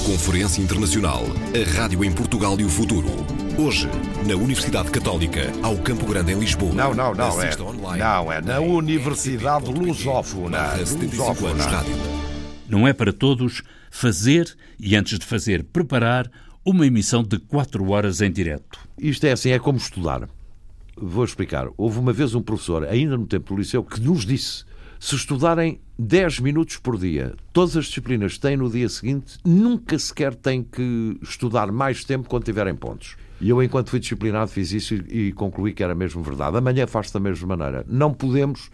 Conferência 0.07 0.63
Internacional 0.63 1.25
A 1.53 1.79
Rádio 1.79 2.05
em 2.05 2.13
Portugal 2.13 2.59
e 2.59 2.65
o 2.65 2.69
Futuro. 2.69 3.46
Hoje, 3.59 3.89
na 4.27 4.35
Universidade 4.35 4.91
Católica, 4.91 5.51
ao 5.63 5.79
Campo 5.79 6.05
Grande 6.05 6.31
em 6.31 6.39
Lisboa. 6.39 6.75
Não, 6.75 6.95
não, 6.95 7.15
não. 7.15 7.43
É, 7.43 7.59
online 7.63 8.03
não, 8.03 8.31
é 8.31 8.41
na 8.43 8.61
Universidade 8.61 9.73
Lusófona. 9.73 10.59
barra 10.59 10.85
75 10.85 11.23
anos 11.23 11.43
Lusófona. 11.43 11.65
rádio. 11.65 11.95
Não 12.69 12.87
é 12.87 12.93
para 12.93 13.15
todos 13.15 13.63
fazer 13.91 14.55
e, 14.79 14.95
antes 14.95 15.19
de 15.19 15.25
fazer, 15.25 15.65
preparar 15.65 16.31
uma 16.63 16.87
emissão 16.87 17.23
de 17.23 17.39
4 17.39 17.89
horas 17.91 18.21
em 18.21 18.31
direto. 18.31 18.79
Isto 18.99 19.25
é 19.25 19.33
assim, 19.33 19.51
é 19.51 19.59
como 19.59 19.79
estudar. 19.79 20.29
Vou 20.95 21.25
explicar. 21.25 21.67
Houve 21.79 21.99
uma 21.99 22.13
vez 22.13 22.35
um 22.35 22.43
professor, 22.43 22.85
ainda 22.85 23.17
no 23.17 23.27
tempo 23.27 23.55
do 23.55 23.59
liceu, 23.59 23.83
que 23.83 23.99
nos 24.03 24.27
disse: 24.27 24.65
se 25.01 25.15
estudarem 25.15 25.81
10 25.99 26.41
minutos 26.41 26.77
por 26.77 26.99
dia, 26.99 27.35
todas 27.55 27.75
as 27.75 27.87
disciplinas 27.87 28.37
têm 28.37 28.55
no 28.55 28.69
dia 28.69 28.87
seguinte, 28.87 29.39
nunca 29.43 29.99
sequer 29.99 30.35
têm 30.35 30.63
que 30.63 31.19
estudar 31.23 31.73
mais 31.73 32.05
tempo 32.05 32.29
quando 32.29 32.45
tiverem 32.45 32.75
pontos. 32.75 33.17
E 33.41 33.49
eu, 33.49 33.63
enquanto 33.63 33.89
fui 33.89 33.99
disciplinado, 33.99 34.51
fiz 34.51 34.73
isso 34.73 34.95
e, 34.95 35.33
concluí 35.33 35.73
que 35.73 35.83
era 35.83 35.95
mesmo 35.95 36.23
verdade. 36.23 36.57
Amanhã 36.59 36.87
faz-se 36.87 37.15
da 37.15 37.21
mesma 37.21 37.57
maneira. 37.57 37.83
Não 37.89 38.13
podemos, 38.13 38.71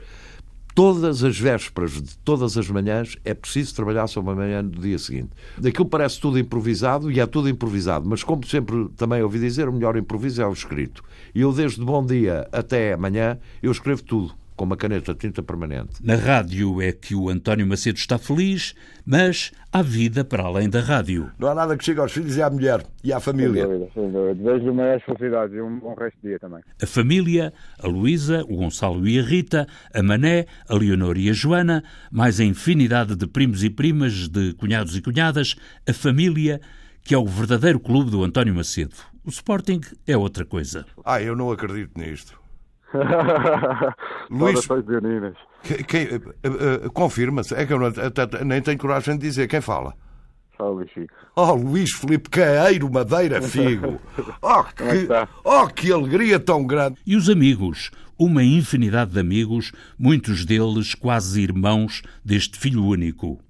todas 0.74 1.22
as 1.22 1.38
vésperas 1.38 1.92
de 1.92 2.18
todas 2.18 2.58
as 2.58 2.68
manhãs, 2.68 3.16
é 3.24 3.34
preciso 3.34 3.72
trabalhar 3.76 4.08
sobre 4.08 4.32
a 4.32 4.34
manhã 4.34 4.64
do 4.64 4.80
dia 4.80 4.98
seguinte. 4.98 5.30
Daquilo 5.56 5.86
parece 5.86 6.20
tudo 6.20 6.40
improvisado 6.40 7.08
e 7.08 7.20
é 7.20 7.26
tudo 7.26 7.48
improvisado, 7.48 8.08
mas 8.08 8.24
como 8.24 8.44
sempre 8.44 8.88
também 8.96 9.22
ouvi 9.22 9.38
dizer, 9.38 9.68
o 9.68 9.72
melhor 9.72 9.96
improviso 9.96 10.42
é 10.42 10.46
o 10.46 10.52
escrito. 10.52 11.04
E 11.32 11.42
eu, 11.42 11.52
desde 11.52 11.84
bom 11.84 12.04
dia 12.04 12.48
até 12.50 12.94
amanhã, 12.94 13.38
eu 13.62 13.70
escrevo 13.70 14.02
tudo 14.02 14.41
com 14.56 14.64
uma 14.64 14.76
caneta 14.76 15.14
tinta 15.14 15.42
permanente. 15.42 15.94
Na 16.02 16.14
rádio 16.14 16.80
é 16.80 16.92
que 16.92 17.14
o 17.14 17.28
António 17.28 17.66
Macedo 17.66 17.98
está 17.98 18.18
feliz, 18.18 18.74
mas 19.04 19.52
há 19.72 19.82
vida 19.82 20.24
para 20.24 20.44
além 20.44 20.68
da 20.68 20.80
rádio. 20.80 21.30
Não 21.38 21.48
há 21.48 21.54
nada 21.54 21.76
que 21.76 21.84
chegue 21.84 22.00
aos 22.00 22.12
filhos 22.12 22.36
e 22.36 22.42
à 22.42 22.50
mulher 22.50 22.84
e 23.02 23.12
à 23.12 23.20
família. 23.20 23.62
Sem 23.62 23.72
dúvida, 23.72 23.90
sem 23.94 24.10
dúvida. 24.10 24.34
Desejo-lhe 24.34 24.72
maiores 24.72 25.04
felicidades 25.04 25.56
e 25.56 25.60
um 25.60 25.78
bom 25.78 25.94
resto 25.94 26.16
de 26.22 26.28
dia 26.28 26.38
também. 26.38 26.60
A 26.80 26.86
família, 26.86 27.52
a 27.78 27.86
Luísa, 27.86 28.44
o 28.48 28.56
Gonçalo 28.56 29.06
e 29.06 29.18
a 29.18 29.22
Rita, 29.22 29.66
a 29.94 30.02
Mané, 30.02 30.46
a 30.68 30.74
Leonor 30.74 31.16
e 31.16 31.30
a 31.30 31.32
Joana, 31.32 31.82
mais 32.10 32.40
a 32.40 32.44
infinidade 32.44 33.16
de 33.16 33.26
primos 33.26 33.64
e 33.64 33.70
primas, 33.70 34.28
de 34.28 34.52
cunhados 34.54 34.96
e 34.96 35.02
cunhadas, 35.02 35.56
a 35.88 35.92
família, 35.92 36.60
que 37.02 37.14
é 37.14 37.18
o 37.18 37.26
verdadeiro 37.26 37.80
clube 37.80 38.10
do 38.10 38.22
António 38.22 38.54
Macedo. 38.54 38.94
O 39.24 39.30
Sporting 39.30 39.80
é 40.06 40.16
outra 40.16 40.44
coisa. 40.44 40.84
Ah, 41.04 41.22
eu 41.22 41.36
não 41.36 41.50
acredito 41.50 41.98
nisto. 41.98 42.41
Luís. 44.30 44.66
Que- 45.62 45.84
quem- 45.84 46.02
eh, 46.06 46.20
eh, 46.44 46.88
confirma-se. 46.92 47.54
É 47.54 47.64
que 47.66 47.72
eu 47.72 47.78
não- 47.78 47.86
até- 47.86 48.44
nem 48.44 48.60
tenho 48.60 48.78
coragem 48.78 49.16
de 49.16 49.26
dizer 49.26 49.48
quem 49.48 49.60
fala. 49.60 49.94
Fala, 50.56 50.70
Luís 50.70 50.90
Chico. 50.90 51.14
Oh, 51.34 51.54
Luís 51.54 51.92
Filipe 51.92 52.28
Caeiro 52.30 52.90
Madeira 52.92 53.40
Figo. 53.42 54.00
Oh, 54.42 54.60
é 54.60 54.64
que 54.74 55.06
que, 55.06 55.12
oh, 55.44 55.66
que 55.68 55.92
alegria 55.92 56.38
tão 56.38 56.64
grande. 56.66 56.98
E 57.06 57.16
os 57.16 57.28
amigos, 57.28 57.90
uma 58.18 58.44
infinidade 58.44 59.12
de 59.12 59.20
amigos, 59.20 59.72
muitos 59.98 60.44
deles 60.44 60.94
quase 60.94 61.40
irmãos 61.40 62.02
deste 62.24 62.58
filho 62.58 62.84
único. 62.84 63.40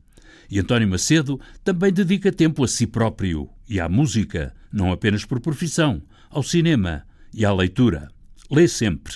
E 0.51 0.61
António 0.61 0.87
Macedo 0.89 1.41
também 1.65 1.93
dedica 1.93 2.31
tempo 2.31 2.63
a 2.63 2.69
si 2.69 2.87
próprio 2.87 3.49
e 3.69 3.81
à 3.81 3.89
música, 3.89 4.55
não 4.73 4.93
apenas 4.93 5.25
por 5.25 5.41
profissão, 5.41 6.03
ao 6.31 6.43
cinema 6.43 7.05
e 7.35 7.45
à 7.45 7.53
leitura. 7.53 8.09
Lê 8.51 8.69
sempre, 8.69 9.15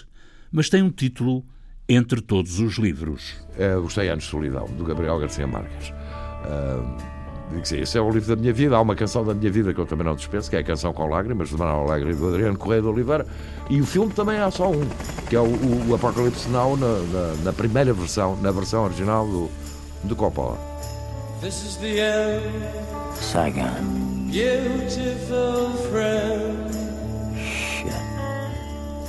mas 0.51 0.69
tem 0.69 0.83
um 0.83 0.91
título 0.91 1.45
entre 1.89 2.21
todos 2.21 2.59
os 2.59 2.77
livros. 2.79 3.35
É, 3.59 3.77
Os 3.77 3.95
100 3.95 4.09
Anos 4.09 4.25
de 4.25 4.31
Solidão, 4.31 4.67
do 4.67 4.85
Gabriel 4.85 5.19
Garcia 5.19 5.47
Marques. 5.47 5.93
Ah, 6.45 6.97
digo 7.51 7.63
que 7.63 7.69
sim, 7.69 7.81
esse 7.81 7.97
é 7.97 8.01
o 8.01 8.11
livro 8.11 8.35
da 8.35 8.41
minha 8.41 8.53
vida. 8.53 8.77
Há 8.77 8.81
uma 8.81 8.97
canção 8.97 9.25
da 9.25 9.33
minha 9.35 9.51
vida 9.51 9.73
que 9.73 9.81
eu 9.81 9.87
também 9.87 10.05
não 10.05 10.17
dispenso, 10.17 10.51
que 10.51 10.57
é 10.57 10.59
a 10.61 10.65
Canção 10.65 10.93
com 10.93 11.07
Lágrimas, 11.07 11.51
do 11.51 11.59
Manuel 11.59 11.89
Alegre 11.89 12.11
e 12.11 12.15
do 12.15 12.29
Adriano 12.29 12.59
Correia 12.59 12.83
de 12.83 12.89
Oliveira. 12.89 13.27
E 13.71 13.81
o 13.81 13.87
filme 13.87 14.13
também 14.13 14.39
há 14.39 14.51
só 14.51 14.71
um, 14.71 14.87
que 15.29 15.37
é 15.37 15.41
o, 15.41 15.45
o, 15.45 15.91
o 15.91 15.95
Apocalipse 15.95 16.49
Now, 16.49 16.77
na, 16.77 16.87
na, 16.87 17.35
na 17.45 17.53
primeira 17.53 17.93
versão, 17.93 18.37
na 18.41 18.51
versão 18.51 18.85
original 18.85 19.27
do, 19.27 19.51
do 20.05 20.17
Coppola. 20.17 20.59
This 21.41 21.63
is 21.65 21.77
the 21.77 21.99
end, 22.01 22.43
Saigon. 23.21 24.07
beautiful 24.31 25.71
friend. 25.91 26.46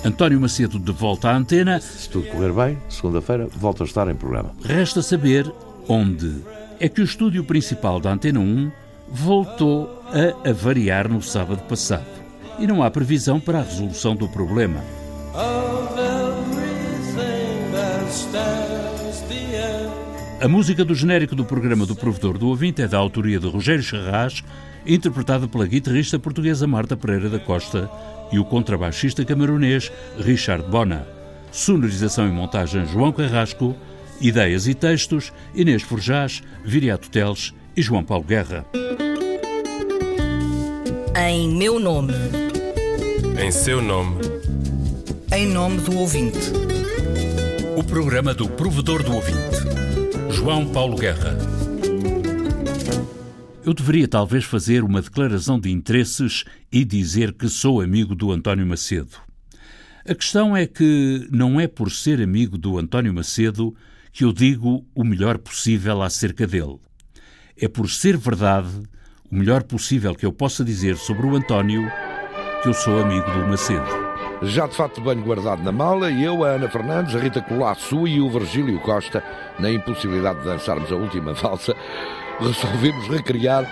António 0.05 0.39
Macedo 0.39 0.79
de 0.79 0.91
volta 0.91 1.29
à 1.29 1.35
antena, 1.35 1.79
Se 1.81 2.09
tudo 2.09 2.27
correr 2.27 2.53
bem, 2.53 2.77
segunda-feira, 2.89 3.47
volto 3.57 3.83
a 3.83 3.85
estar 3.85 4.07
em 4.07 4.15
programa. 4.15 4.51
resta 4.63 5.01
saber 5.01 5.51
onde 5.87 6.41
é 6.79 6.87
que 6.87 7.01
o 7.01 7.03
estúdio 7.03 7.43
principal 7.43 7.99
da 7.99 8.11
Antena 8.13 8.39
1 8.39 8.71
voltou 9.09 10.03
a 10.07 10.49
avariar 10.49 11.09
no 11.09 11.21
sábado 11.21 11.61
passado. 11.63 12.05
E 12.59 12.67
não 12.67 12.81
há 12.83 12.89
previsão 12.89 13.39
para 13.39 13.59
a 13.59 13.63
resolução 13.63 14.15
do 14.15 14.27
problema. 14.27 14.81
A 20.39 20.47
música 20.47 20.85
do 20.85 20.93
genérico 20.93 21.35
do 21.35 21.43
programa 21.43 21.85
do 21.85 21.95
Provedor 21.95 22.37
do 22.37 22.47
Ouvinte 22.47 22.81
é 22.81 22.87
da 22.87 22.97
autoria 22.97 23.39
de 23.39 23.47
Rogério 23.47 23.81
Charras, 23.83 24.43
interpretada 24.85 25.47
pela 25.47 25.65
guitarrista 25.65 26.19
portuguesa 26.19 26.67
Marta 26.67 26.95
Pereira 26.95 27.29
da 27.29 27.39
Costa 27.39 27.89
e 28.31 28.39
o 28.39 28.45
contrabaixista 28.45 29.23
camerunês 29.25 29.91
Richard 30.17 30.69
Bona. 30.69 31.07
Sonorização 31.51 32.27
e 32.27 32.31
montagem 32.31 32.85
João 32.85 33.11
Carrasco, 33.11 33.75
ideias 34.21 34.67
e 34.67 34.73
textos 34.73 35.31
Inês 35.55 35.81
Forjás, 35.81 36.43
Viriato 36.63 37.09
Teles 37.09 37.53
e 37.75 37.81
João 37.81 38.03
Paulo 38.03 38.23
Guerra. 38.23 38.65
Em 41.15 41.49
meu 41.49 41.79
nome. 41.79 42.13
Em 43.43 43.51
seu 43.51 43.81
nome. 43.81 44.17
Em 45.35 45.47
nome 45.47 45.77
do 45.81 45.97
ouvinte. 45.97 46.51
O 47.75 47.83
programa 47.83 48.33
do 48.33 48.47
Provedor 48.49 49.03
do 49.03 49.15
Ouvinte. 49.15 49.57
João 50.29 50.67
Paulo 50.67 50.95
Guerra. 50.95 51.56
Eu 53.67 53.73
deveria 53.73 54.07
talvez 54.07 54.45
fazer 54.45 54.81
uma 54.81 55.01
declaração 55.01 55.59
de 55.59 55.69
interesses 55.69 56.45
e 56.71 56.85
dizer 56.85 57.33
que 57.33 57.49
sou 57.49 57.81
amigo 57.81 58.15
do 58.15 58.31
António 58.31 58.65
Macedo. 58.65 59.17
A 60.09 60.15
questão 60.15 60.55
é 60.55 60.65
que 60.65 61.27
não 61.29 61.59
é 61.59 61.67
por 61.67 61.91
ser 61.91 62.21
amigo 62.21 62.57
do 62.57 62.77
António 62.77 63.13
Macedo 63.13 63.75
que 64.13 64.23
eu 64.23 64.31
digo 64.31 64.85
o 64.95 65.03
melhor 65.03 65.37
possível 65.37 66.01
acerca 66.01 66.47
dele. 66.47 66.77
É 67.57 67.67
por 67.67 67.89
ser 67.89 68.15
verdade 68.15 68.69
o 69.29 69.35
melhor 69.35 69.63
possível 69.63 70.15
que 70.15 70.25
eu 70.25 70.31
possa 70.31 70.63
dizer 70.63 70.95
sobre 70.95 71.27
o 71.27 71.35
António 71.35 71.91
que 72.63 72.69
eu 72.69 72.73
sou 72.73 73.01
amigo 73.01 73.29
do 73.29 73.47
Macedo. 73.47 74.07
Já 74.43 74.65
de 74.65 74.77
fato 74.77 75.01
bem 75.01 75.19
guardado 75.19 75.61
na 75.61 75.73
mala, 75.73 76.09
eu, 76.09 76.45
a 76.45 76.51
Ana 76.51 76.69
Fernandes, 76.69 77.15
a 77.15 77.19
Rita 77.19 77.41
Colasso 77.41 78.07
e 78.07 78.21
o 78.21 78.29
Virgílio 78.29 78.79
Costa, 78.79 79.21
na 79.59 79.69
impossibilidade 79.69 80.39
de 80.39 80.45
dançarmos 80.45 80.89
a 80.89 80.95
última 80.95 81.33
valsa, 81.35 81.75
resolvemos 82.39 83.07
recriar 83.07 83.65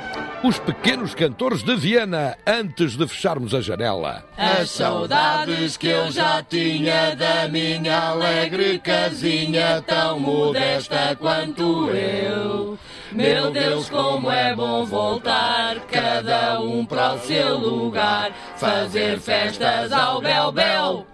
os 0.44 0.60
pequenos 0.60 1.16
cantores 1.16 1.64
de 1.64 1.76
Viena 1.76 2.38
antes 2.46 2.96
de 2.96 3.08
fecharmos 3.08 3.54
a 3.54 3.62
janela. 3.62 4.24
As 4.38 4.70
saudades 4.70 5.76
que 5.76 5.88
eu 5.88 6.12
já 6.12 6.44
tinha 6.44 7.16
da 7.16 7.48
minha 7.48 8.10
alegre 8.10 8.78
casinha, 8.80 9.82
tão 9.82 10.20
modesta 10.20 11.16
quanto 11.16 11.90
eu. 11.90 12.78
Meu 13.12 13.50
Deus, 13.50 13.90
como 13.90 14.30
é 14.30 14.56
bom 14.56 14.86
voltar, 14.86 15.80
cada 15.92 16.60
um 16.60 16.86
para 16.86 17.14
o 17.14 17.20
seu 17.20 17.58
lugar, 17.58 18.32
fazer 18.58 19.20
festas 19.20 19.92
ao 19.92 20.22
bel 20.22 20.52
bel. 20.52 21.08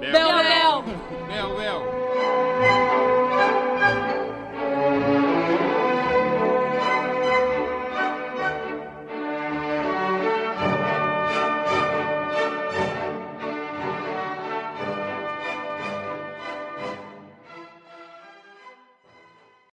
Bel 0.00 0.10
bel. 0.10 0.82
Bel. 0.82 1.01